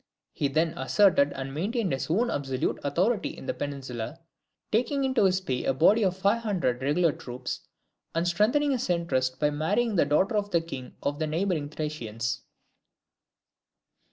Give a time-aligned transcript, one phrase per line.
[0.33, 4.17] He then asserted and maintained his own absolute authority in the peninsula,
[4.71, 7.67] taking into his pay a body of five hundred regular troops,
[8.15, 12.41] and strengthening his interest by marrying the daughter of the king of the neighbouring Thracians.